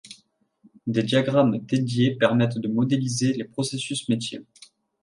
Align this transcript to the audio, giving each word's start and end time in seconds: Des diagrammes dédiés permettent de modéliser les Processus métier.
Des 0.87 1.03
diagrammes 1.03 1.59
dédiés 1.59 2.15
permettent 2.15 2.57
de 2.57 2.67
modéliser 2.67 3.33
les 3.33 3.43
Processus 3.45 4.09
métier. 4.09 4.43